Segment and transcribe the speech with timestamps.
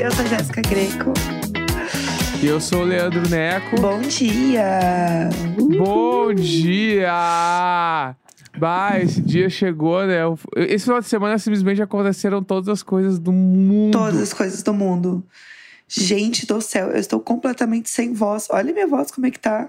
[0.00, 1.12] Eu sou Jéssica Greco.
[2.40, 3.80] E eu sou o Leandro Neco.
[3.80, 5.28] Bom dia!
[5.76, 8.14] Bom dia!
[8.56, 10.18] Bah, esse dia chegou, né?
[10.54, 13.90] Esse final de semana simplesmente aconteceram todas as coisas do mundo.
[13.90, 15.26] Todas as coisas do mundo.
[15.88, 18.46] Gente do céu, eu estou completamente sem voz.
[18.50, 19.68] Olha minha voz como é que tá.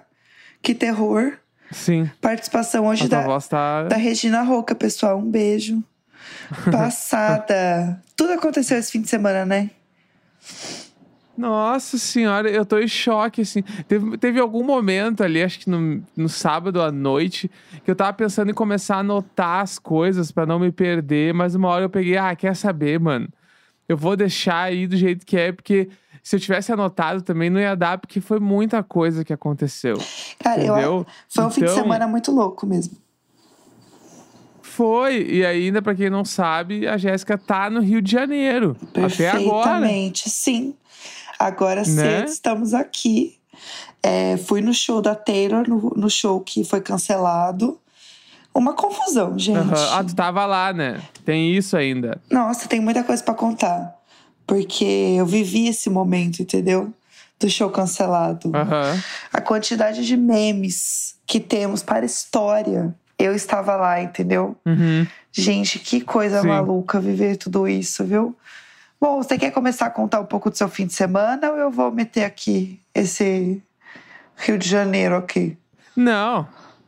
[0.61, 1.33] Que terror.
[1.71, 2.07] Sim.
[2.21, 3.83] Participação hoje da, tá...
[3.85, 5.17] da Regina Roca, pessoal.
[5.17, 5.83] Um beijo.
[6.71, 7.99] Passada.
[8.15, 9.71] Tudo aconteceu esse fim de semana, né?
[11.37, 13.61] Nossa senhora, eu tô em choque, assim.
[13.87, 17.49] Teve, teve algum momento ali, acho que no, no sábado à noite,
[17.85, 21.55] que eu tava pensando em começar a anotar as coisas pra não me perder, mas
[21.55, 23.29] uma hora eu peguei, ah, quer saber, mano?
[23.87, 25.87] Eu vou deixar aí do jeito que é, porque
[26.21, 29.95] se eu tivesse anotado também não ia dar, porque foi muita coisa que aconteceu.
[30.43, 31.07] Cara, eu, Entendeu?
[31.29, 32.97] foi um fim de Então- semana muito louco mesmo.
[34.69, 38.77] Foi, e ainda, pra quem não sabe, a Jéssica tá no Rio de Janeiro.
[38.91, 39.79] Até agora.
[39.79, 40.73] Perfeitamente, sim.
[41.37, 42.25] Agora cedo Né?
[42.25, 43.37] estamos aqui.
[44.01, 47.77] É, fui no show da Taylor, no, no show que foi cancelado.
[48.53, 49.57] Uma confusão, gente.
[49.57, 49.89] Aham.
[49.91, 51.01] Ah, tu tava lá, né?
[51.25, 52.19] Tem isso ainda.
[52.31, 53.95] Nossa, tem muita coisa pra contar.
[54.47, 56.93] Porque eu vivi esse momento, entendeu?
[57.39, 58.51] Do show cancelado.
[58.55, 59.01] Aham.
[59.31, 62.93] A quantidade de memes que temos para a história.
[63.19, 64.55] Eu estava lá, entendeu?
[64.65, 65.05] Uhum.
[65.31, 66.47] Gente, que coisa Sim.
[66.47, 68.35] maluca viver tudo isso, viu?
[68.99, 71.69] Bom, você quer começar a contar um pouco do seu fim de semana ou eu
[71.69, 73.61] vou meter aqui esse
[74.37, 75.57] Rio de Janeiro aqui?
[75.95, 76.47] Não.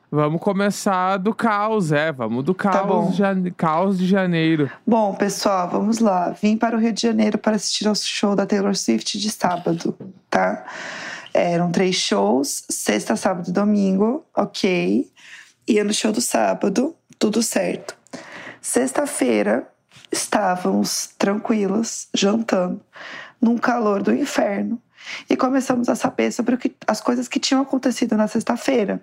[0.10, 2.12] Vamos começar do caos, é.
[2.12, 3.42] Vamos do caos, Tá bom.
[3.42, 4.70] de caos de janeiro.
[4.86, 6.32] Bom, pessoal, vamos lá.
[6.32, 9.96] Vim para o Rio de Janeiro para assistir ao show da Taylor Swift de sábado,
[10.30, 10.66] tá?
[11.34, 15.10] Eram três shows, sexta, sábado e domingo, ok.
[15.68, 17.96] Ia no show do sábado, tudo certo.
[18.62, 19.68] Sexta-feira,
[20.12, 22.82] estávamos tranquilas, jantando,
[23.42, 24.82] num calor do inferno.
[25.30, 29.02] E começamos a saber sobre que, as coisas que tinham acontecido na sexta-feira.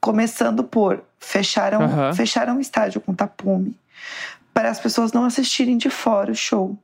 [0.00, 2.12] Começando por fecharam, Aham.
[2.14, 3.76] fecharam o estádio com tapume
[4.52, 6.76] para as pessoas não assistirem de fora o show.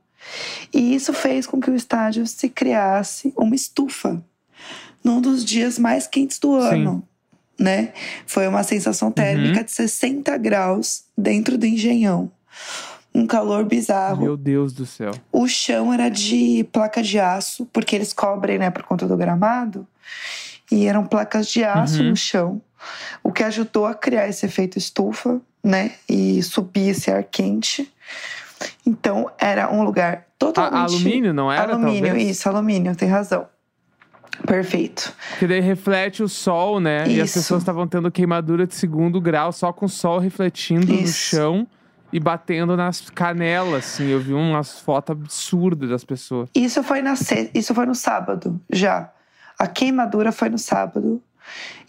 [0.73, 4.21] E isso fez com que o estádio se criasse uma estufa
[5.03, 7.03] num dos dias mais quentes do Sim.
[7.59, 7.91] Né?
[8.25, 12.31] Foi uma sensação térmica de 60 graus dentro do engenhão.
[13.15, 14.21] Um calor bizarro.
[14.21, 15.11] Meu Deus do céu.
[15.31, 19.87] O chão era de placa de aço, porque eles cobrem, né, por conta do gramado.
[20.71, 22.09] E eram placas de aço Uhum.
[22.09, 22.61] no chão,
[23.23, 27.91] o que ajudou a criar esse efeito estufa, né, e subir esse ar quente.
[28.85, 32.29] Então era um lugar totalmente A- alumínio, não era, alumínio, talvez?
[32.29, 33.47] isso, alumínio, tem razão.
[34.45, 35.13] Perfeito.
[35.39, 37.07] Que daí reflete o sol, né?
[37.07, 37.39] E as Isso.
[37.39, 41.35] pessoas estavam tendo queimadura de segundo grau, só com o sol refletindo no Isso.
[41.35, 41.67] chão
[42.11, 44.07] e batendo nas canelas, assim.
[44.07, 46.49] Eu vi umas fotos absurdas das pessoas.
[46.55, 47.13] Isso foi na
[47.53, 49.11] isso foi no sábado, já.
[49.57, 51.21] A queimadura foi no sábado.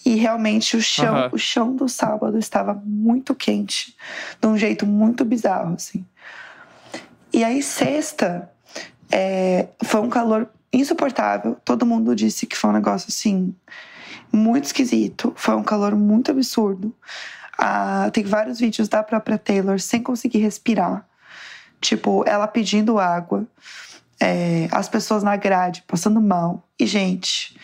[0.06, 3.97] E realmente o chão, o chão do sábado estava muito quente,
[4.41, 6.06] de um jeito muito bizarro, assim.
[7.32, 8.48] E aí sexta
[9.10, 11.56] é, foi um calor insuportável.
[11.64, 13.54] Todo mundo disse que foi um negócio assim
[14.32, 15.32] muito esquisito.
[15.36, 16.94] Foi um calor muito absurdo.
[17.56, 21.04] Ah, tem vários vídeos da própria Taylor sem conseguir respirar.
[21.80, 23.46] Tipo, ela pedindo água
[24.20, 26.66] é, as pessoas na grade passando mal.
[26.78, 27.56] E, gente,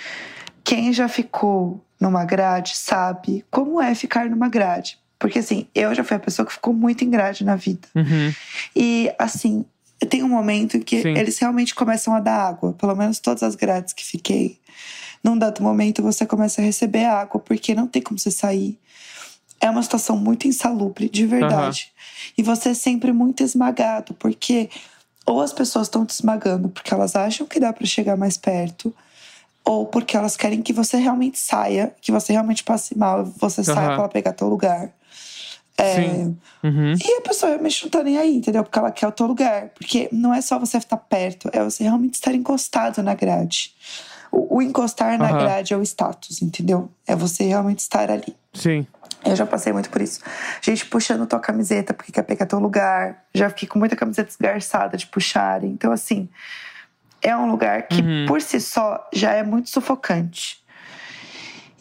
[0.62, 4.98] quem já ficou numa grade sabe como é ficar numa grade.
[5.19, 7.88] Porque, assim, eu já fui a pessoa que ficou muito em grade na vida.
[7.94, 8.32] Uhum.
[8.75, 9.64] E, assim,
[10.00, 11.16] tem um momento em que Sim.
[11.16, 12.72] eles realmente começam a dar água.
[12.72, 14.59] Pelo menos todas as grades que fiquei.
[15.22, 18.78] Num dado momento você começa a receber água, porque não tem como você sair.
[19.61, 21.93] É uma situação muito insalubre, de verdade.
[22.37, 24.69] E você é sempre muito esmagado, porque
[25.25, 28.94] ou as pessoas estão te esmagando porque elas acham que dá para chegar mais perto,
[29.64, 33.88] ou porque elas querem que você realmente saia, que você realmente passe mal, você saia
[33.88, 33.96] Aham.
[33.96, 34.93] para pegar teu lugar.
[35.76, 36.38] É, Sim.
[36.62, 36.93] Uhum.
[36.94, 38.62] e a pessoa realmente não tá nem aí, entendeu?
[38.62, 39.71] Porque ela quer o teu lugar.
[39.71, 43.75] Porque não é só você estar perto, é você realmente estar encostado na grade.
[44.31, 45.38] O, o encostar na Aham.
[45.38, 46.88] grade é o status, entendeu?
[47.06, 48.37] É você realmente estar ali.
[48.53, 48.87] Sim.
[49.25, 50.21] Eu já passei muito por isso.
[50.61, 53.25] Gente puxando tua camiseta porque quer pegar teu lugar.
[53.35, 55.70] Já fiquei com muita camiseta esgarçada de puxarem.
[55.70, 56.29] Então, assim,
[57.23, 58.27] é um lugar que Uhum.
[58.29, 60.62] por si só já é muito sufocante.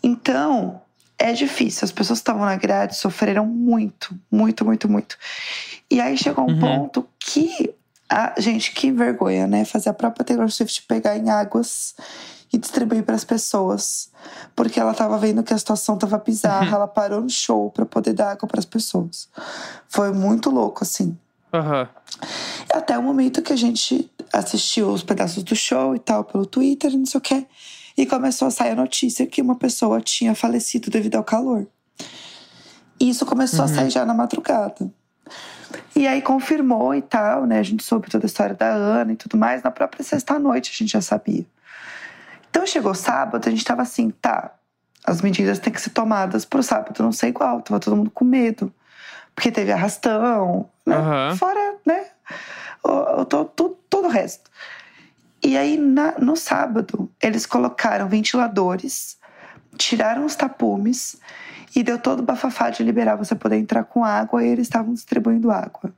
[0.01, 0.81] Então,
[1.29, 1.85] é difícil.
[1.85, 5.17] As pessoas que estavam na grade sofreram muito, muito, muito, muito.
[5.89, 6.59] E aí chegou um Uhum.
[6.59, 7.73] ponto que.
[8.09, 9.65] A, gente, que vergonha, né?
[9.65, 11.95] Fazer a própria Taylor Swift pegar em águas
[12.51, 14.11] e distribuir para as pessoas.
[14.55, 18.13] Porque ela tava vendo que a situação tava bizarra, ela parou no show para poder
[18.13, 19.27] dar água para as pessoas.
[19.87, 21.17] Foi muito louco, assim.
[21.51, 21.87] Aham.
[22.71, 26.91] Até o momento que a gente assistiu os pedaços do show e tal pelo Twitter,
[26.95, 27.47] não sei o quê.
[27.97, 31.67] E começou a sair a notícia que uma pessoa tinha falecido devido ao calor.
[32.99, 33.71] E isso começou uhum.
[33.71, 34.91] a sair já na madrugada.
[35.95, 37.59] E aí confirmou e tal, né?
[37.59, 39.61] A gente soube toda a história da Ana e tudo mais.
[39.61, 41.45] Na própria sexta-noite a gente já sabia.
[42.49, 44.53] Então chegou sábado, a gente tava assim, tá,
[45.05, 47.61] as medidas têm que ser tomadas pro sábado não ser igual.
[47.61, 48.73] Tava todo mundo com medo.
[49.35, 50.97] Porque teve arrastão, né?
[50.97, 51.35] Uhum.
[51.35, 52.05] Fora, né?
[53.89, 54.49] Todo o resto.
[55.43, 59.17] E aí, na, no sábado, eles colocaram ventiladores,
[59.77, 61.17] tiraram os tapumes
[61.75, 64.93] e deu todo o bafafá de liberar você poder entrar com água e eles estavam
[64.93, 65.91] distribuindo água.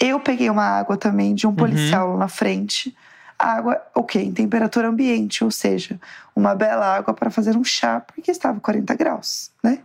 [0.00, 1.56] Eu peguei uma água também de um uhum.
[1.56, 2.12] policial uhum.
[2.14, 2.96] lá na frente.
[3.38, 6.00] Água, ok, em temperatura ambiente, ou seja,
[6.34, 9.80] uma bela água para fazer um chá, porque estava 40 graus, né?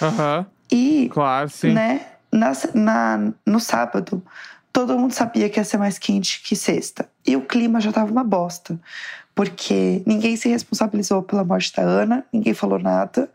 [0.00, 0.46] Uhum.
[0.70, 1.72] E, claro, sim.
[1.72, 4.22] né, na, na, no sábado,
[4.74, 7.08] todo mundo sabia que ia ser mais quente que sexta.
[7.24, 8.78] E o clima já estava uma bosta,
[9.32, 13.30] porque ninguém se responsabilizou pela morte da Ana, ninguém falou nada,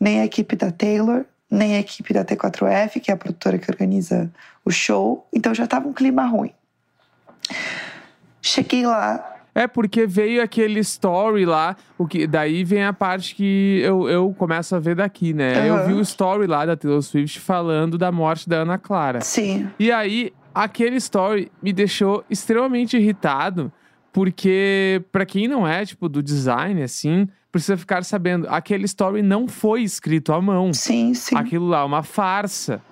[0.00, 3.70] nem a equipe da Taylor, nem a equipe da T4F, que é a produtora que
[3.70, 4.32] organiza
[4.64, 5.28] o show.
[5.30, 6.54] Então já estava um clima ruim.
[8.40, 13.80] Cheguei lá, é porque veio aquele story lá, o que daí vem a parte que
[13.82, 15.58] eu, eu começo a ver daqui, né?
[15.58, 15.66] Uhum.
[15.66, 19.20] Eu vi o story lá da Taylor Swift falando da morte da Ana Clara.
[19.20, 19.68] Sim.
[19.76, 20.32] E aí
[20.62, 23.72] aquele story me deixou extremamente irritado,
[24.12, 29.46] porque para quem não é, tipo, do design, assim, precisa ficar sabendo, aquele story não
[29.46, 30.72] foi escrito à mão.
[30.72, 31.36] Sim, sim.
[31.36, 32.82] Aquilo lá é uma farsa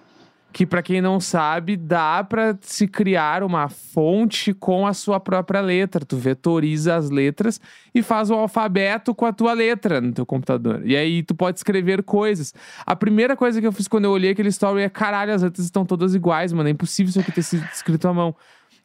[0.56, 5.60] que para quem não sabe, dá para se criar uma fonte com a sua própria
[5.60, 6.02] letra.
[6.02, 7.60] Tu vetoriza as letras
[7.94, 10.80] e faz o alfabeto com a tua letra no teu computador.
[10.82, 12.54] E aí tu pode escrever coisas.
[12.86, 15.66] A primeira coisa que eu fiz quando eu olhei aquele story é caralho, as letras
[15.66, 16.70] estão todas iguais, mano.
[16.70, 18.34] É impossível isso aqui ter sido escrito à mão.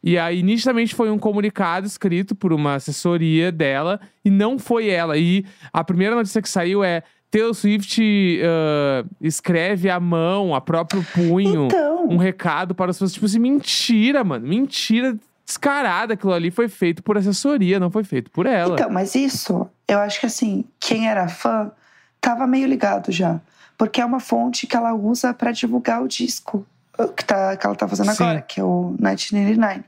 [0.03, 5.17] E aí, nitidamente, foi um comunicado escrito por uma assessoria dela e não foi ela.
[5.17, 7.01] E a primeira notícia que saiu é:
[7.31, 12.09] Taylor Swift uh, escreve à mão, a próprio punho, então...
[12.09, 13.13] um recado para as pessoas.
[13.13, 14.45] Tipo assim, mentira, mano.
[14.45, 16.13] Mentira descarada.
[16.13, 18.73] Aquilo ali foi feito por assessoria, não foi feito por ela.
[18.73, 21.71] Então, mas isso, eu acho que assim, quem era fã
[22.19, 23.39] tava meio ligado já.
[23.77, 26.67] Porque é uma fonte que ela usa para divulgar o disco
[26.99, 28.23] uh, que, tá, que ela tá fazendo Sim.
[28.23, 29.85] agora, que é o 1999.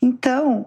[0.00, 0.66] Então,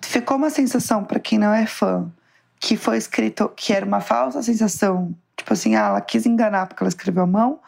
[0.00, 2.10] ficou uma sensação para quem não é fã
[2.60, 6.82] que foi escrito que era uma falsa sensação, tipo assim, ah, ela quis enganar porque
[6.82, 7.58] ela escreveu à mão,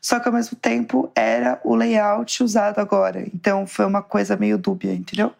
[0.00, 3.28] só que ao mesmo tempo era o layout usado agora.
[3.34, 5.34] Então foi uma coisa meio dúbia, entendeu?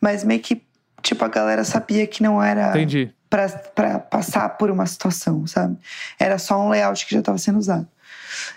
[0.00, 0.62] Mas meio que,
[1.02, 3.12] tipo, a galera sabia que não era Entendi.
[3.28, 5.76] Pra, pra passar por uma situação, sabe?
[6.18, 7.86] Era só um layout que já estava sendo usado.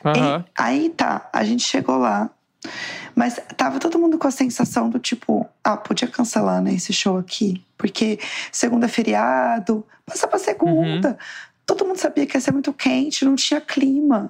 [0.04, 0.40] Uhum.
[0.40, 2.30] E, aí tá, a gente chegou lá.
[3.16, 7.18] Mas tava todo mundo com a sensação do tipo, ah, podia cancelar, né, esse show
[7.18, 7.64] aqui.
[7.78, 8.20] Porque
[8.52, 11.10] segunda é feriado, passa pra segunda.
[11.10, 11.18] Uhum.
[11.66, 14.30] Todo mundo sabia que ia ser muito quente, não tinha clima.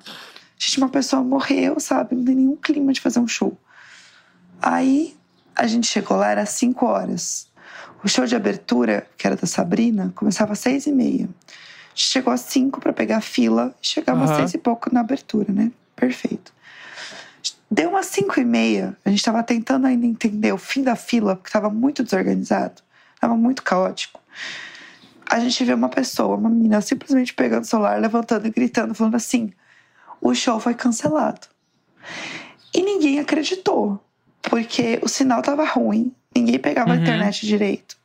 [0.58, 2.16] Gente, uma pessoa morreu, sabe?
[2.16, 3.58] Não tem nenhum clima de fazer um show.
[4.62, 5.16] Aí
[5.56, 7.48] a gente chegou lá, era 5 horas.
[8.04, 11.26] O show de abertura, que era da Sabrina, começava às seis e meia.
[11.26, 14.32] A gente chegou às cinco para pegar a fila, chegava uhum.
[14.32, 15.72] às seis e pouco na abertura, né?
[15.96, 16.52] Perfeito.
[17.70, 21.36] Deu umas 5 e meia, a gente estava tentando ainda entender o fim da fila,
[21.36, 22.82] porque estava muito desorganizado,
[23.16, 24.22] estava muito caótico.
[25.30, 29.16] A gente vê uma pessoa, uma menina, simplesmente pegando o celular, levantando e gritando, falando
[29.16, 29.52] assim:
[30.22, 31.48] o show foi cancelado.
[32.74, 34.00] E ninguém acreditou,
[34.42, 37.00] porque o sinal estava ruim, ninguém pegava uhum.
[37.00, 37.98] a internet direito.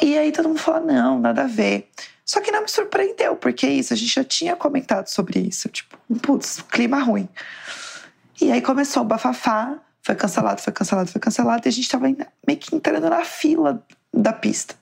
[0.00, 1.88] E aí todo mundo falou: não, nada a ver.
[2.24, 5.68] Só que não me surpreendeu, porque é isso, a gente já tinha comentado sobre isso.
[5.68, 7.28] Tipo, putz, clima ruim.
[8.40, 12.06] E aí começou o bafafá, foi cancelado, foi cancelado, foi cancelado, e a gente tava
[12.06, 14.74] meio que entrando na fila da pista.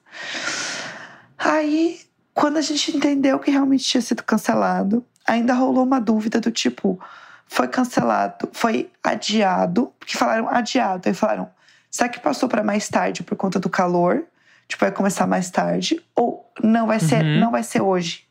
[1.36, 2.00] Aí,
[2.34, 7.00] quando a gente entendeu que realmente tinha sido cancelado, ainda rolou uma dúvida do tipo,
[7.46, 11.50] foi cancelado, foi adiado, porque falaram adiado, aí falaram,
[11.90, 14.24] será que passou para mais tarde por conta do calor?
[14.68, 17.40] Tipo, vai começar mais tarde ou não vai ser, uhum.
[17.40, 18.27] não vai ser hoje?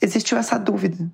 [0.00, 1.10] Existiu essa dúvida.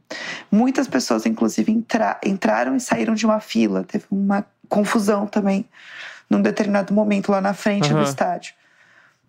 [0.50, 3.84] Muitas pessoas, inclusive, entra, entraram e saíram de uma fila.
[3.84, 5.68] Teve uma confusão também
[6.28, 8.02] num determinado momento lá na frente uhum.
[8.02, 8.54] do estádio.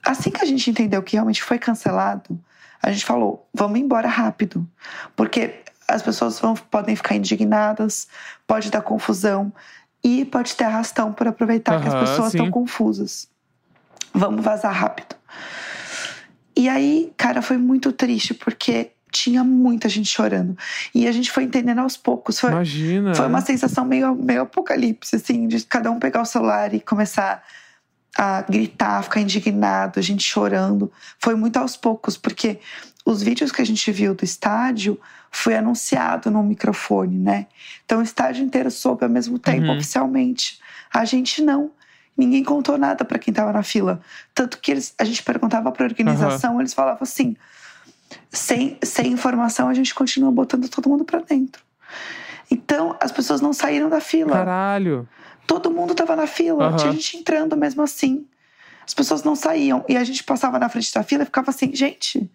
[0.03, 2.39] Assim que a gente entendeu que realmente foi cancelado,
[2.81, 4.67] a gente falou: vamos embora rápido,
[5.15, 8.07] porque as pessoas vão, podem ficar indignadas,
[8.45, 9.51] pode dar confusão
[10.03, 13.27] e pode ter arrastão por aproveitar uhum, que as pessoas estão confusas.
[14.13, 15.15] Vamos vazar rápido.
[16.55, 20.57] E aí, cara, foi muito triste porque tinha muita gente chorando.
[20.93, 22.39] E a gente foi entendendo aos poucos.
[22.39, 23.15] Foi, Imagina.
[23.15, 27.43] foi uma sensação meio, meio apocalipse, assim, de cada um pegar o celular e começar
[28.17, 30.91] a gritar, ficar indignado, a gente chorando.
[31.19, 32.59] Foi muito aos poucos, porque
[33.05, 34.99] os vídeos que a gente viu do estádio
[35.31, 37.47] foi anunciado no microfone, né?
[37.83, 39.75] Então o estádio inteiro soube ao mesmo tempo, Uhum.
[39.77, 40.59] oficialmente.
[40.93, 41.71] A gente não.
[42.17, 43.99] Ninguém contou nada para quem tava na fila.
[44.33, 47.35] Tanto que eles, a gente perguntava pra organização, eles falavam assim:
[48.31, 51.63] sem, sem informação, a gente continua botando todo mundo para dentro.
[52.49, 54.31] Então, as pessoas não saíram da fila.
[54.33, 55.07] Caralho.
[55.47, 56.77] Todo mundo tava na fila, Aham.
[56.77, 58.25] tinha gente entrando mesmo assim.
[58.85, 59.83] As pessoas não saíam.
[59.89, 62.29] E a gente passava na frente da fila e ficava assim, gente,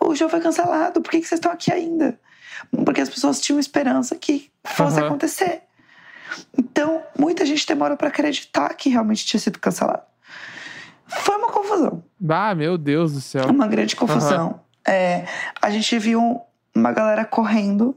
[0.00, 2.18] o jogo foi cancelado, por que, que vocês estão aqui ainda?
[2.84, 5.06] Porque as pessoas tinham esperança que fosse Aham.
[5.06, 5.62] acontecer.
[6.56, 10.02] Então, muita gente demorou para acreditar que realmente tinha sido cancelado.
[11.06, 13.46] Foi uma confusão, Ah, meu Deus do céu.
[13.48, 14.60] uma grande confusão.
[14.88, 15.26] É,
[15.60, 16.40] a gente viu
[16.74, 17.94] uma galera correndo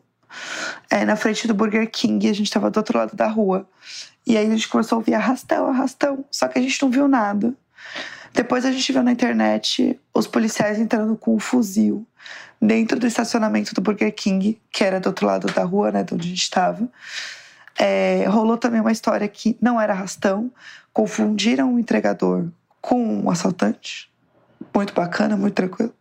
[0.90, 3.68] é, na frente do Burger King, a gente tava do outro lado da rua.
[4.28, 6.26] E aí a gente começou a ouvir arrastão, arrastão.
[6.30, 7.54] Só que a gente não viu nada.
[8.34, 12.06] Depois a gente viu na internet os policiais entrando com um fuzil
[12.62, 16.14] dentro do estacionamento do Burger King, que era do outro lado da rua, né, de
[16.14, 16.88] onde a gente estava.
[17.80, 20.52] É, rolou também uma história que não era arrastão,
[20.94, 22.48] confundiram o entregador
[22.80, 24.12] com um assaltante.
[24.74, 25.94] Muito bacana, muito tranquilo.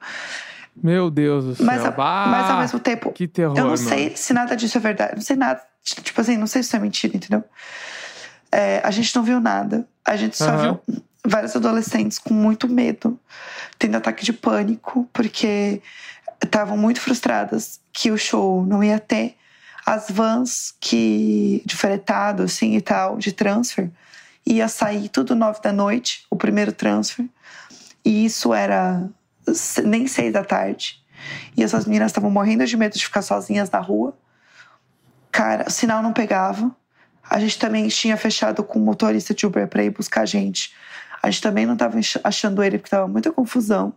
[0.83, 1.67] Meu Deus do céu.
[1.67, 1.91] Mas, a-
[2.31, 3.77] mas ao mesmo tempo, Que terror, eu não mano.
[3.89, 5.15] sei se nada disso é verdade.
[5.17, 5.61] Não sei nada.
[5.85, 7.45] Tipo assim, não sei se isso é mentira, entendeu?
[8.53, 9.87] É, a gente não viu nada.
[10.05, 10.79] A gente só Aham.
[10.87, 13.19] viu vários adolescentes com muito medo,
[13.79, 15.81] tendo ataque de pânico, porque
[16.43, 19.37] estavam muito frustradas que o show não ia ter.
[19.87, 23.91] As vans que de fretado, assim e tal, de transfer,
[24.47, 27.27] ia sair tudo nove da noite, o primeiro transfer.
[28.05, 29.07] E isso era
[29.85, 31.01] nem seis da tarde.
[31.57, 34.17] E essas meninas estavam morrendo de medo de ficar sozinhas na rua.
[35.31, 36.75] Cara, o sinal não pegava.
[37.29, 40.75] A gente também tinha fechado com o motorista de Uber para ir buscar a gente.
[41.23, 43.93] A gente também não estava achando ele porque tava muita confusão.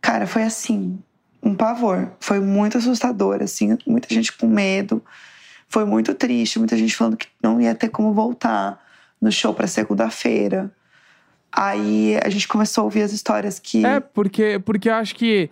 [0.00, 0.98] Cara, foi assim,
[1.42, 2.12] um pavor.
[2.20, 5.04] Foi muito assustador, assim, muita gente com medo.
[5.68, 8.82] Foi muito triste, muita gente falando que não ia ter como voltar
[9.20, 10.72] no show para segunda-feira.
[11.52, 15.50] Aí a gente começou a ouvir as histórias que É, porque, porque eu acho que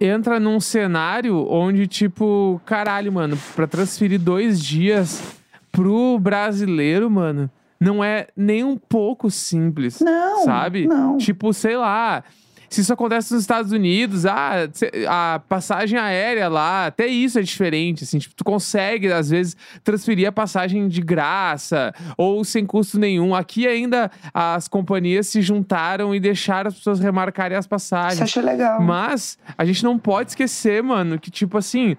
[0.00, 5.22] entra num cenário onde, tipo, caralho, mano, pra transferir dois dias
[5.70, 10.00] pro brasileiro, mano, não é nem um pouco simples.
[10.00, 10.86] não, sabe?
[10.86, 11.16] não.
[11.18, 12.24] Tipo, sei lá.
[12.70, 17.42] Se isso acontece nos Estados Unidos, ah, se- a passagem aérea lá, até isso é
[17.42, 22.98] diferente, assim, tipo, tu consegue, às vezes, transferir a passagem de graça ou sem custo
[22.98, 23.34] nenhum.
[23.34, 28.18] Aqui ainda as companhias se juntaram e deixaram as pessoas remarcarem as Isso passagens.
[28.18, 28.80] eu achei legal.
[28.82, 31.96] Mas a gente não pode esquecer, mano, que tipo assim,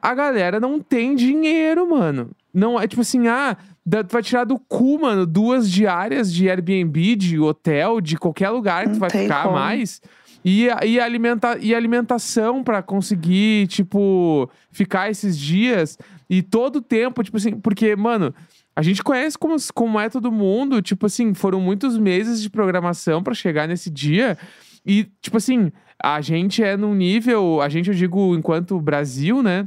[0.00, 2.30] a galera não tem dinheiro, mano.
[2.52, 3.56] Não é tipo assim, ah,
[3.88, 8.50] da- tu vai tirar do cu, mano, duas diárias de Airbnb, de hotel, de qualquer
[8.50, 9.54] lugar que tu vai ficar como.
[9.54, 10.00] mais.
[10.44, 15.98] E, e, alimenta, e alimentação pra conseguir, tipo, ficar esses dias.
[16.30, 18.34] E todo o tempo, tipo assim, porque, mano,
[18.76, 20.80] a gente conhece como, como é todo mundo.
[20.80, 24.38] Tipo assim, foram muitos meses de programação pra chegar nesse dia.
[24.86, 29.66] E, tipo assim, a gente é num nível, a gente, eu digo, enquanto Brasil, né?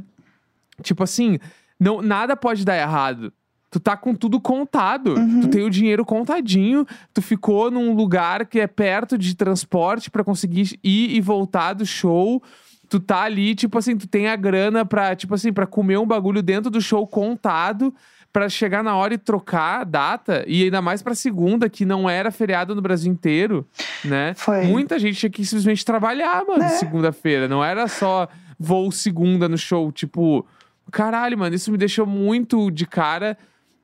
[0.82, 1.38] Tipo assim,
[1.78, 3.32] não, nada pode dar errado.
[3.72, 5.14] Tu tá com tudo contado.
[5.14, 5.40] Uhum.
[5.40, 6.86] Tu tem o dinheiro contadinho.
[7.14, 11.86] Tu ficou num lugar que é perto de transporte pra conseguir ir e voltar do
[11.86, 12.42] show.
[12.86, 16.06] Tu tá ali, tipo assim, tu tem a grana pra, tipo assim, pra comer um
[16.06, 17.94] bagulho dentro do show contado.
[18.30, 20.44] Pra chegar na hora e trocar a data.
[20.46, 23.66] E ainda mais pra segunda, que não era feriado no Brasil inteiro,
[24.04, 24.34] né?
[24.34, 24.66] Foi.
[24.66, 26.68] Muita gente tinha que simplesmente trabalhar, mano, É.
[26.68, 27.48] segunda-feira.
[27.48, 29.90] Não era só voo segunda no show.
[29.92, 30.46] Tipo,
[30.90, 33.36] caralho, mano, isso me deixou muito de cara.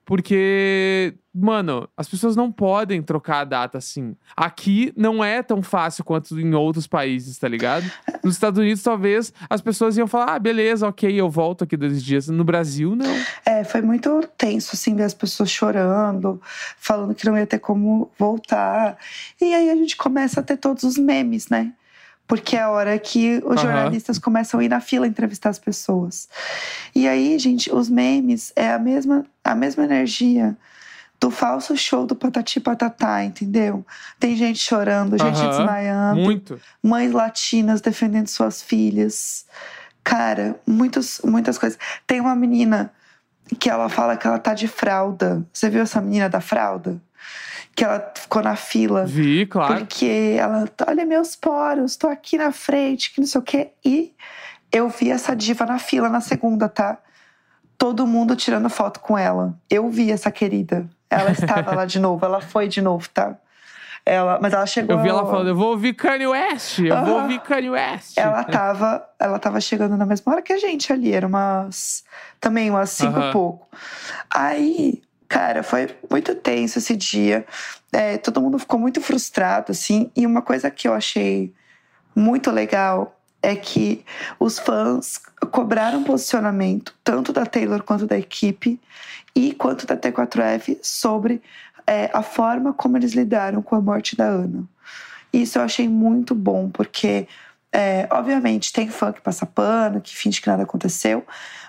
[0.09, 4.17] Porque, mano, as pessoas não podem trocar a data assim.
[4.35, 7.85] Aqui não é tão fácil quanto em outros países, tá ligado?
[8.25, 12.03] Nos Estados Unidos, talvez as pessoas iam falar: ah, beleza, ok, eu volto aqui dois
[12.03, 12.27] dias.
[12.27, 13.15] No Brasil, não.
[13.45, 16.41] É, foi muito tenso, assim, ver as pessoas chorando,
[16.79, 18.97] falando que não ia ter como voltar.
[19.39, 21.75] E aí a gente começa a ter todos os memes, né?
[22.29, 26.29] Porque é a hora que os jornalistas começam a ir na fila entrevistar as pessoas.
[26.95, 30.55] E aí, gente, os memes é a mesma, a mesma energia
[31.19, 33.85] do falso show do Patati Patatá, entendeu?
[34.21, 35.49] Tem gente chorando, gente Aham.
[35.49, 36.61] desmaiando Muito.
[36.83, 39.47] mães latinas defendendo suas filhas.
[40.05, 41.79] Cara, muitos, muitas coisas.
[42.07, 42.93] Tem uma menina
[43.59, 45.45] que ela fala que ela tá de fralda.
[45.53, 47.01] Você viu essa menina da fralda?
[47.79, 49.07] Que ela ficou na fila.
[49.07, 49.77] Vi, claro.
[49.79, 53.71] Porque ela, olha meus poros, tô aqui na frente, que não sei o quê.
[53.85, 54.13] E
[54.73, 56.99] Eu vi essa diva na fila na segunda, tá?
[57.79, 59.57] Todo mundo tirando foto com ela.
[59.71, 60.89] Eu vi essa querida.
[61.09, 63.37] Ela estava lá de novo, ela foi de novo, tá?
[64.05, 64.97] Ela, mas ela chegou.
[64.97, 67.23] Eu vi ela falando, eu vou ouvir Kanye West, eu vou Aham.
[67.23, 68.19] ouvir Kanye West.
[68.19, 72.03] Ela tava, ela tava chegando na mesma hora que a gente ali, era umas.
[72.41, 73.29] Também umas cinco Aham.
[73.29, 73.69] e pouco.
[74.29, 77.47] Aí, cara, foi muito tenso esse dia.
[77.93, 80.11] É, todo mundo ficou muito frustrado, assim.
[80.17, 81.53] E uma coisa que eu achei
[82.15, 84.05] muito legal é que
[84.39, 85.21] os fãs
[85.51, 88.81] cobraram posicionamento, tanto da Taylor quanto da equipe,
[89.35, 91.41] e quanto da T4F, sobre
[91.87, 94.65] é, a forma como eles lidaram com a morte da Ana.
[95.33, 97.29] Isso eu achei muito bom, porque,
[97.73, 101.27] é, obviamente, tem fã que passa pano, que finge que nada aconteceu,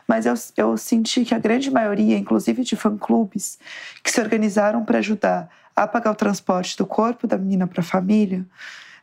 [0.07, 3.59] mas eu, eu senti que a grande maioria, inclusive de fã-clubes,
[4.03, 7.83] que se organizaram para ajudar a pagar o transporte do corpo da menina para a
[7.83, 8.45] família,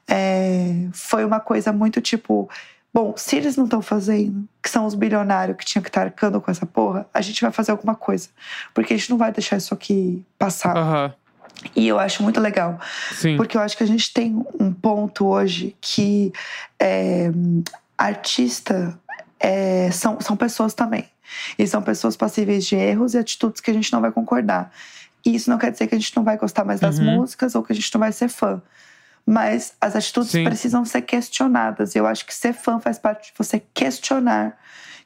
[0.08, 2.48] é, foi uma coisa muito tipo.
[2.92, 6.40] Bom, se eles não estão fazendo, que são os bilionários que tinham que estar arcando
[6.40, 8.30] com essa porra, a gente vai fazer alguma coisa.
[8.72, 10.74] Porque a gente não vai deixar isso aqui passar.
[10.74, 11.14] Aham,
[11.74, 12.78] E eu acho muito legal.
[13.12, 13.36] sim.
[13.36, 16.32] Porque eu acho que a gente tem um ponto hoje que
[16.78, 17.30] é,
[17.96, 18.98] artista
[19.40, 21.04] é, são, são pessoas também.
[21.58, 24.70] E são pessoas passíveis de erros e atitudes que a gente não vai concordar.
[25.24, 27.16] E isso não quer dizer que a gente não vai gostar mais das Uhum.
[27.16, 28.62] músicas ou que a gente não vai ser fã.
[29.26, 30.44] Mas as atitudes Sim.
[30.44, 31.94] precisam ser questionadas.
[31.94, 34.56] E eu acho que ser fã faz parte de você questionar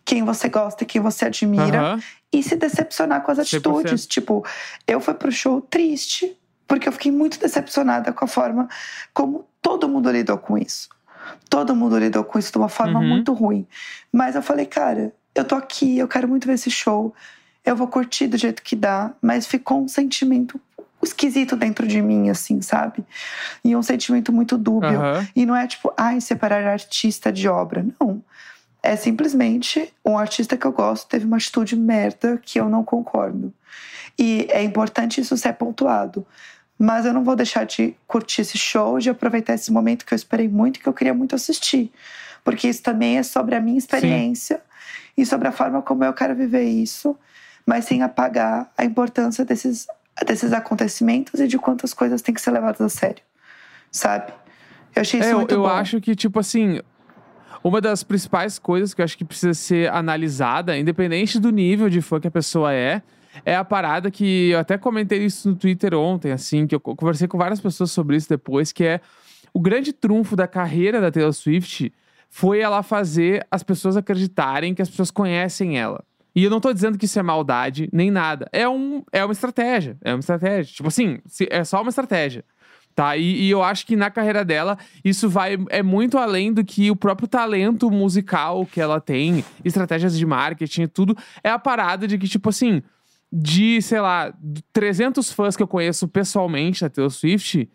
[0.04, 2.02] quem você gosta e quem você admira Aham,
[2.32, 3.56] e se decepcionar com as 100%.
[3.56, 4.06] atitudes.
[4.06, 4.44] Tipo,
[4.86, 6.36] eu fui pro show triste,
[6.70, 8.68] porque eu fiquei muito decepcionada com a forma
[9.12, 10.88] como todo mundo lidou com isso.
[11.48, 13.08] Todo mundo lidou com isso de uma forma Uhum.
[13.08, 13.66] muito ruim.
[14.12, 17.12] Mas eu falei, cara, eu tô aqui, eu quero muito ver esse show,
[17.66, 20.60] eu vou curtir do jeito que dá, mas ficou um sentimento
[21.02, 23.04] esquisito dentro de mim, assim, sabe?
[23.64, 25.00] E um sentimento muito dúbio.
[25.00, 25.26] aham.
[25.34, 27.84] E não é tipo, ai, separar artista de obra.
[28.00, 28.22] Não.
[28.80, 33.52] É simplesmente um artista que eu gosto teve uma atitude merda que eu não concordo.
[34.18, 36.26] E é importante isso ser pontuado.
[36.82, 40.16] Mas eu não vou deixar de curtir esse show, de aproveitar esse momento que eu
[40.16, 41.92] esperei muito e que eu queria muito assistir.
[42.42, 44.62] Porque isso também é sobre a minha experiência
[45.14, 47.14] e sobre a forma como eu quero viver isso,
[47.66, 49.86] mas sem apagar a importância desses,
[50.26, 53.22] desses acontecimentos e de quantas coisas têm que ser levadas a sério.
[53.92, 54.32] Sabe?
[54.96, 55.68] Eu achei isso É, eu, muito eu bom.
[55.68, 56.80] acho que, tipo assim,
[57.62, 62.00] uma das principais coisas que eu acho que precisa ser analisada, independente do nível de
[62.00, 63.02] fã que a pessoa é,
[63.44, 66.94] é a parada que eu até comentei isso no Twitter ontem, assim, que eu co-
[66.96, 69.00] conversei com várias pessoas sobre isso depois, que é
[69.52, 71.92] o grande trunfo da carreira da Taylor Swift
[72.28, 76.04] foi ela fazer as pessoas acreditarem que as pessoas conhecem ela.
[76.34, 78.48] E eu não tô dizendo que isso é maldade, nem nada.
[78.52, 79.96] É, um, é uma estratégia.
[80.00, 80.72] É uma estratégia.
[80.74, 81.18] Tipo assim,
[81.50, 82.44] é só uma estratégia.
[82.94, 83.16] Tá?
[83.16, 86.88] E, e eu acho que na carreira dela, isso vai é muito além do que
[86.88, 91.16] o próprio talento musical que ela tem, estratégias de marketing e tudo.
[91.42, 92.80] É a parada de que, tipo assim,
[93.32, 94.34] de, sei lá,
[94.72, 97.68] 300 fãs que eu conheço pessoalmente da Taylor Swift,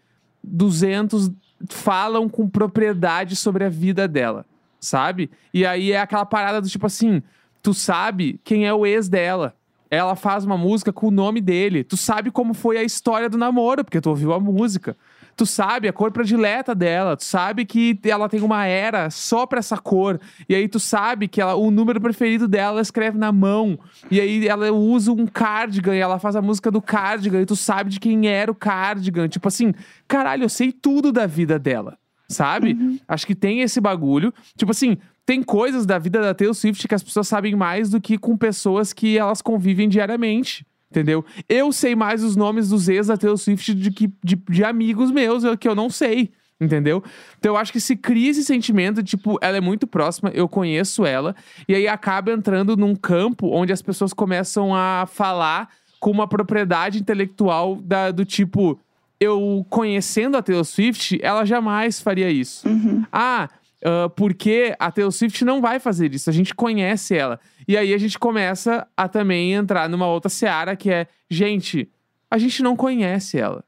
[0.44, 1.32] 200
[1.70, 4.46] falam com propriedade sobre a vida dela,
[4.80, 5.30] sabe?
[5.54, 7.24] E aí é aquela parada do tipo assim,
[7.62, 9.56] tu sabe quem é o ex dela.
[9.90, 11.84] Ela faz uma música com o nome dele.
[11.84, 14.98] Tu sabe como foi a história do namoro, porque tu ouviu a música.
[15.36, 17.18] Tu sabe a cor predileta dela.
[17.18, 20.20] Tu sabe que ela tem uma era só pra essa cor.
[20.48, 23.78] E aí tu sabe que ela, o número preferido dela ela escreve na mão.
[24.10, 27.42] E aí ela usa um cardigan e ela faz a música do cardigan.
[27.42, 29.28] E tu sabe de quem era o cardigan.
[29.28, 29.74] Tipo assim,
[30.08, 31.98] caralho, eu sei tudo da vida dela.
[32.28, 33.00] Sabe?
[33.08, 34.34] Acho que tem esse bagulho.
[34.58, 38.00] Tipo assim, tem coisas da vida da Taylor Swift que as pessoas sabem mais do
[38.00, 40.66] que com pessoas que elas convivem diariamente.
[40.96, 41.26] Entendeu?
[41.50, 45.12] Eu sei mais os nomes dos ex da Taylor Swift do que de, de amigos
[45.12, 46.32] meus eu- que eu não sei.
[46.62, 47.04] Entendeu?
[47.38, 51.06] Então eu acho que se cria esse sentimento, tipo, ela é muito próxima, eu conheço
[51.06, 51.36] ela,
[51.68, 55.68] e aí acaba entrando num campo onde as pessoas começam a falar
[56.00, 58.80] com uma propriedade intelectual da- do tipo,
[59.20, 62.66] eu conhecendo a Taylor Swift, ela jamais faria isso.
[62.70, 63.04] Uhum.
[63.12, 63.50] Ah,
[63.86, 67.40] ah, porque a Taylor Swift não vai fazer isso, a gente conhece ela.
[67.68, 71.88] E aí a gente começa a também entrar numa outra seara que é, gente,
[72.30, 73.64] a gente não conhece ela.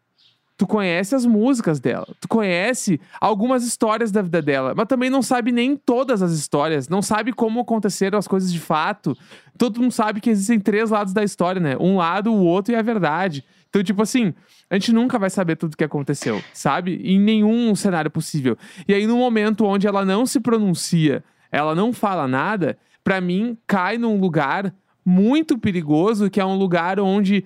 [0.58, 5.21] Tu conhece as músicas dela, tu conhece algumas histórias da vida dela, mas também não
[5.21, 9.15] sabe nem todas as histórias, não sabe como aconteceram as coisas de fato.
[9.56, 11.77] Todo mundo sabe que existem três lados da história, né?
[11.80, 13.45] Um lado, o outro e a verdade.
[13.69, 14.34] Então, tipo assim,
[14.69, 16.99] a gente nunca vai saber tudo o que aconteceu, sabe?
[17.03, 18.58] Em nenhum cenário possível.
[18.88, 23.58] E aí, no momento onde ela não se pronuncia, ela não fala nada, pra mim,
[23.67, 24.73] cai num lugar
[25.06, 27.45] muito perigoso, que é um lugar onde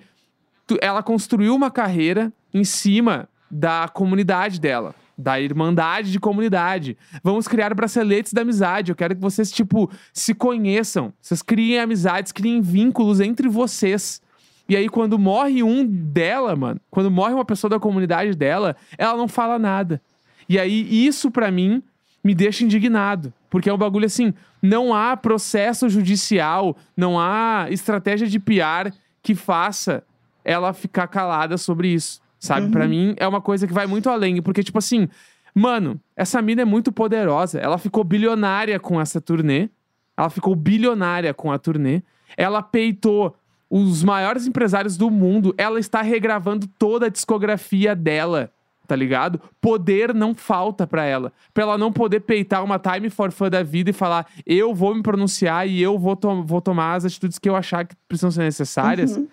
[0.66, 4.94] tu- ela construiu uma carreira em cima da comunidade dela.
[5.18, 6.96] da irmandade de comunidade.
[7.22, 8.90] Vamos criar braceletes da amizade.
[8.90, 11.12] Eu quero que vocês, tipo, se conheçam.
[11.20, 14.20] Vocês criem amizades, criem vínculos entre vocês.
[14.68, 19.16] E aí, quando morre um dela, mano, quando morre uma pessoa da comunidade dela, ela
[19.16, 20.00] não fala nada.
[20.48, 21.82] E aí, isso para mim
[22.22, 23.32] me deixa indignado.
[23.50, 29.34] Porque é um bagulho assim: não há processo judicial, não há estratégia de PR que
[29.34, 30.02] faça
[30.44, 32.20] ela ficar calada sobre isso.
[32.38, 32.66] Sabe?
[32.66, 32.72] Uhum.
[32.72, 34.40] Para mim é uma coisa que vai muito além.
[34.42, 35.08] Porque, tipo assim,
[35.54, 37.58] mano, essa mina é muito poderosa.
[37.58, 39.68] Ela ficou bilionária com essa turnê.
[40.16, 42.02] Ela ficou bilionária com a turnê.
[42.36, 43.36] Ela peitou
[43.74, 45.54] os maiores empresários do mundo.
[45.56, 48.52] Ela está regravando toda a discografia dela
[48.84, 49.40] tá ligado?
[49.58, 51.32] Poder não falta para ela.
[51.54, 54.94] Pra ela não poder peitar uma time for fun da vida e falar, eu vou
[54.94, 58.30] me pronunciar e eu vou, to vou tomar as atitudes que eu achar que precisam
[58.30, 59.16] ser necessárias.
[59.16, 59.28] Uhum.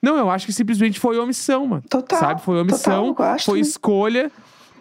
[0.00, 1.82] Não, eu acho que simplesmente foi omissão, mano.
[1.90, 2.18] Total.
[2.18, 2.40] Sabe?
[2.40, 4.32] Foi omissão, total, foi escolha.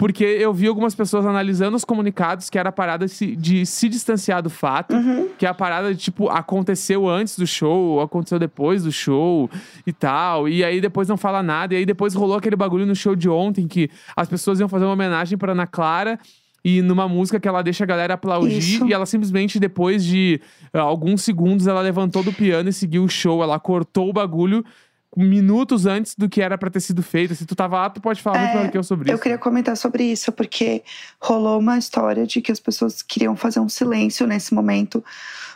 [0.01, 4.41] Porque eu vi algumas pessoas analisando os comunicados que era a parada de se distanciar
[4.41, 5.29] do fato, uhum.
[5.37, 9.47] que é a parada de tipo, aconteceu antes do show, aconteceu depois do show
[9.85, 10.49] e tal.
[10.49, 11.75] E aí depois não fala nada.
[11.75, 14.85] E aí depois rolou aquele bagulho no show de ontem que as pessoas iam fazer
[14.85, 16.17] uma homenagem pra Ana Clara
[16.65, 18.87] e numa música que ela deixa a galera aplaudir Isso.
[18.87, 20.41] e ela simplesmente depois de
[20.73, 24.65] uh, alguns segundos ela levantou do piano e seguiu o show, ela cortou o bagulho
[25.15, 27.35] minutos antes do que era para ter sido feito.
[27.35, 29.13] Se tu tava lá, tu pode falar é, muito melhor que eu sobre isso.
[29.13, 30.83] Eu queria comentar sobre isso, porque
[31.19, 35.03] rolou uma história de que as pessoas queriam fazer um silêncio nesse momento.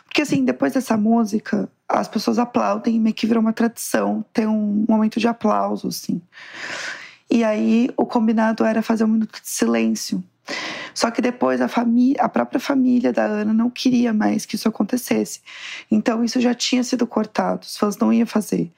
[0.04, 4.46] Porque, assim, depois dessa música, as pessoas aplaudem e meio que virou uma tradição ter
[4.46, 6.20] um momento de aplauso, assim.
[7.30, 10.22] E aí, o combinado era fazer um minuto de silêncio.
[10.94, 14.68] Só que depois a família, a própria família da Ana não queria mais que isso
[14.68, 15.40] acontecesse.
[15.90, 18.72] Então isso já tinha sido cortado, os fãs não iam fazer.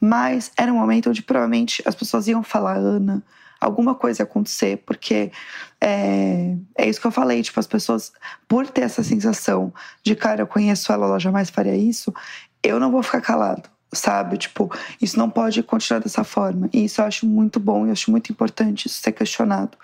[0.00, 3.22] Mas era um momento onde provavelmente as pessoas iam falar Ana,
[3.60, 5.32] alguma coisa acontecer, porque
[5.80, 8.12] é, é isso que eu falei, tipo, as pessoas,
[8.46, 12.14] por ter essa sensação de, cara, eu conheço ela, ela jamais faria isso,
[12.62, 14.36] eu não vou ficar calado, sabe?
[14.36, 16.68] Tipo, isso não pode continuar dessa forma.
[16.72, 19.76] E isso eu acho muito bom e acho muito importante isso ser questionado.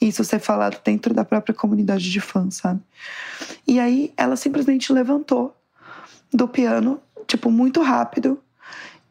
[0.00, 2.80] Isso ser falado dentro da própria comunidade de fãs, sabe?
[3.66, 5.54] E aí ela simplesmente levantou
[6.32, 8.40] do piano, tipo, muito rápido,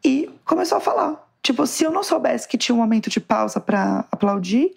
[0.04, 1.28] e começou a falar.
[1.42, 4.74] Tipo, se eu não soubesse que tinha um momento de pausa para aplaudir,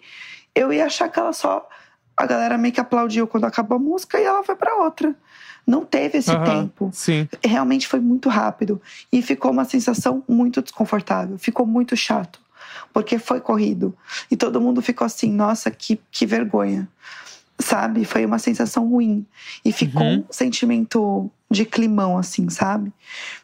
[0.54, 1.68] eu ia achar que ela só.
[2.14, 5.14] A galera meio que aplaudiu quando acabou a música e ela foi para outra.
[5.66, 6.90] Não teve esse uhum, tempo.
[6.92, 7.26] Sim.
[7.42, 8.80] Realmente foi muito rápido.
[9.10, 11.38] E ficou uma sensação muito desconfortável.
[11.38, 12.38] Ficou muito chato.
[12.92, 13.96] Porque foi corrido.
[14.30, 16.86] E todo mundo ficou assim: nossa, que, que vergonha.
[17.58, 18.04] Sabe?
[18.04, 19.24] Foi uma sensação ruim.
[19.64, 20.24] E ficou uhum.
[20.28, 22.92] um sentimento de climão, assim, sabe?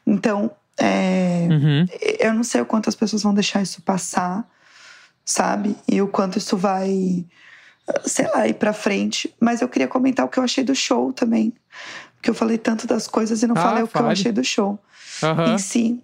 [0.06, 1.86] Então, é, uhum.
[2.18, 4.48] Eu não sei o quanto as pessoas vão deixar isso passar,
[5.24, 5.76] sabe?
[5.88, 7.24] E o quanto isso vai,
[8.04, 9.34] sei lá, ir pra frente.
[9.40, 11.52] Mas eu queria comentar o que eu achei do show também.
[12.14, 14.44] Porque eu falei tanto das coisas e não ah, falei o que eu achei do
[14.44, 14.78] show.
[15.22, 15.54] Uhum.
[15.54, 16.02] Em si.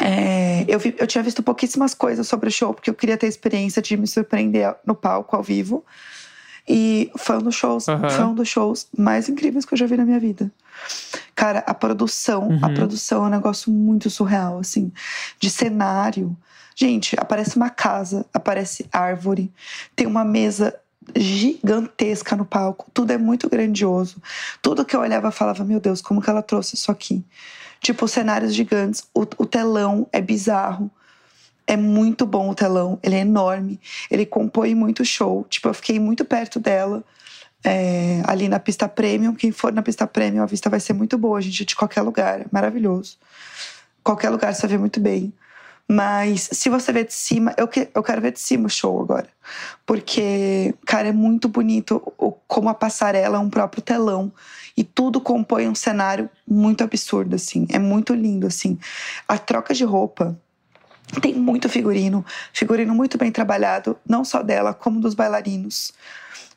[0.00, 3.26] É, eu, vi, eu tinha visto pouquíssimas coisas sobre o show, porque eu queria ter
[3.26, 5.84] a experiência de me surpreender no palco, ao vivo.
[6.72, 8.08] E foi um dos shows, uhum.
[8.08, 10.52] foi um dos shows mais incríveis que eu já vi na minha vida.
[11.34, 12.60] Cara, a produção, uhum.
[12.62, 14.92] a produção é um negócio muito surreal, assim,
[15.40, 16.36] de cenário.
[16.76, 19.52] Gente, aparece uma casa, aparece árvore,
[19.96, 20.72] tem uma mesa
[21.16, 24.22] gigantesca no palco, tudo é muito grandioso.
[24.62, 27.24] Tudo que eu olhava falava, meu Deus, como que ela trouxe isso aqui?
[27.80, 30.88] Tipo, cenários gigantes, o, o telão é bizarro.
[31.70, 33.78] É muito bom o telão, ele é enorme,
[34.10, 35.46] ele compõe muito show.
[35.48, 37.04] Tipo, eu fiquei muito perto dela
[37.62, 39.36] é, ali na pista premium.
[39.36, 42.40] Quem for na pista premium, a vista vai ser muito boa, gente, de qualquer lugar.
[42.40, 43.16] É maravilhoso.
[44.02, 45.32] Qualquer lugar você vê muito bem.
[45.88, 49.00] Mas se você vê de cima, eu, que, eu quero ver de cima o show
[49.00, 49.28] agora.
[49.86, 54.32] Porque, cara, é muito bonito o, como a passarela é um próprio telão.
[54.76, 57.68] E tudo compõe um cenário muito absurdo, assim.
[57.70, 58.76] É muito lindo, assim.
[59.28, 60.36] A troca de roupa.
[61.20, 65.92] Tem muito figurino, figurino muito bem trabalhado, não só dela, como dos bailarinos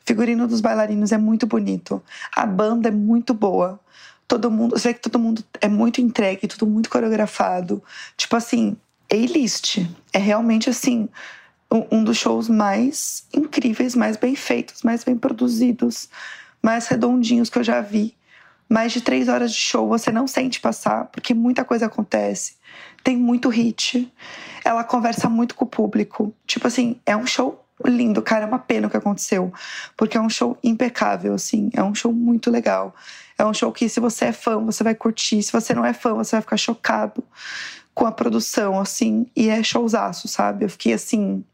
[0.04, 2.02] figurino dos bailarinos é muito bonito.
[2.34, 3.80] A banda é muito boa.
[4.28, 7.82] Todo mundo, você vê que todo mundo é muito entregue, tudo muito coreografado.
[8.16, 8.76] Tipo assim,
[9.10, 9.78] A-list.
[10.12, 11.08] É realmente assim,
[11.70, 16.08] um, um dos shows mais incríveis, mais bem feitos, mais bem produzidos,
[16.62, 18.14] mais redondinhos que eu já vi.
[18.68, 22.54] Mais de três horas de show você não sente passar, porque muita coisa acontece.
[23.04, 24.12] Tem muito hit.
[24.64, 26.34] Ela conversa muito com o público.
[26.46, 29.52] Tipo assim, é um show lindo, cara, é uma pena o que aconteceu,
[29.96, 32.94] porque é um show impecável, assim, é um show muito legal.
[33.36, 35.42] É um show que, se você é fã, você vai curtir.
[35.42, 37.22] Se você não é fã, você vai ficar chocado
[37.92, 40.64] com a produção, assim, e é showzaço, sabe?
[40.64, 41.44] Eu fiquei, assim,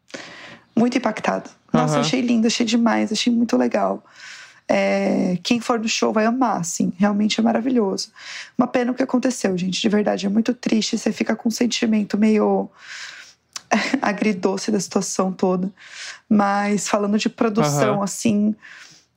[0.77, 2.01] muito impactada, Nossa, Aham.
[2.03, 4.05] achei lindo, achei demais, achei muito legal.
[4.73, 8.13] É, quem for no show vai amar, assim, realmente é maravilhoso.
[8.57, 10.97] Uma pena o que aconteceu, gente, de verdade, é muito triste.
[10.97, 12.71] Você fica com um sentimento meio
[14.01, 15.73] agridoce da situação toda.
[16.29, 18.05] Mas falando de produção, Aham.
[18.05, 18.55] assim,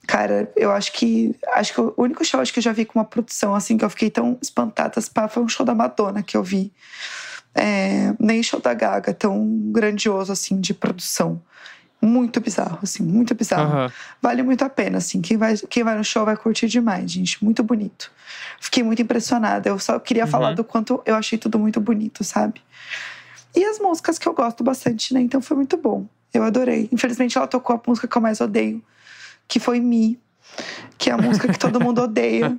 [0.08, 1.36] cara, eu acho que.
[1.50, 3.86] Acho que o único show acho que eu já vi com uma produção assim que
[3.86, 6.74] eu fiquei tão espantada, pá, foi um show da Madonna que eu vi.
[7.54, 11.40] É, nem show da Gaga, tão grandioso assim de produção.
[12.06, 13.72] Muito bizarro, assim, muito bizarro.
[13.74, 13.92] Aham.
[14.22, 15.22] Vale muito a pena, assim.
[15.22, 17.42] Quem vai, quem vai no show vai curtir demais, gente.
[17.44, 18.12] Muito bonito.
[18.60, 19.70] Fiquei muito impressionada.
[19.70, 20.30] Eu só queria Uhum.
[20.30, 22.62] falar do quanto eu achei tudo muito bonito, sabe?
[23.56, 25.22] E as músicas que eu gosto bastante, né?
[25.22, 26.06] Então foi muito bom.
[26.34, 26.90] Eu adorei.
[26.92, 28.84] Infelizmente, ela tocou a música que eu mais odeio,
[29.48, 30.20] que foi Me,
[30.98, 32.58] que é a música que todo mundo odeia.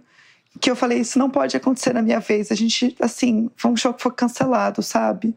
[0.61, 2.51] Que eu falei, isso não pode acontecer na minha vez.
[2.51, 5.37] A gente, assim, foi um show que foi cancelado, sabe?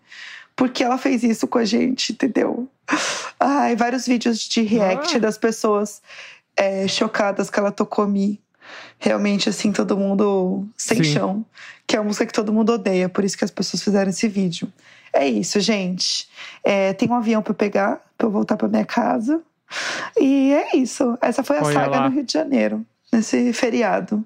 [0.55, 2.69] Porque ela fez isso com a gente, entendeu?
[3.39, 5.19] Ai, vários vídeos de react Ah.
[5.19, 6.01] das pessoas
[6.55, 8.39] é, chocadas que ela tocou Me.
[8.99, 11.13] Realmente, assim, todo mundo sem Sim.
[11.13, 11.45] chão.
[11.85, 14.27] Que é a música que todo mundo odeia, por isso que as pessoas fizeram esse
[14.27, 14.71] vídeo.
[15.13, 16.27] É isso, gente.
[16.63, 19.41] É, tem um avião pra eu pegar, pra eu voltar pra minha casa.
[20.19, 21.17] E é isso.
[21.21, 22.09] Essa foi a Olha saga lá.
[22.09, 24.25] no Rio de Janeiro, nesse feriado.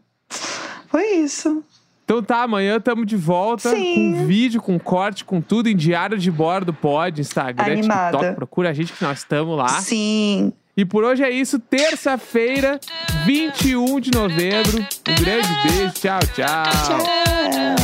[0.88, 1.64] Foi isso.
[2.12, 4.16] Então tá, amanhã estamos de volta Sim.
[4.20, 8.18] com vídeo, com corte, com tudo em Diário de Bordo, pod, Instagram, Animada.
[8.18, 8.36] TikTok.
[8.36, 9.70] Procura a gente que nós estamos lá.
[9.70, 10.52] Sim.
[10.76, 11.58] E por hoje é isso.
[11.58, 12.82] Terça-feira,
[13.26, 14.78] 21 de novembro.
[14.82, 15.94] Um grande beijo.
[15.94, 16.64] Tchau, tchau.
[16.86, 17.81] Tchau.